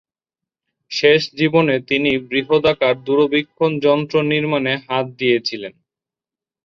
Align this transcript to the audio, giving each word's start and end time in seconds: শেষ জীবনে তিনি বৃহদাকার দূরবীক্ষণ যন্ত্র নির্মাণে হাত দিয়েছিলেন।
শেষ 0.91 1.21
জীবনে 1.37 1.75
তিনি 1.89 2.11
বৃহদাকার 2.29 2.95
দূরবীক্ষণ 3.03 3.71
যন্ত্র 3.85 4.15
নির্মাণে 4.31 4.73
হাত 4.85 5.05
দিয়েছিলেন। 5.19 5.73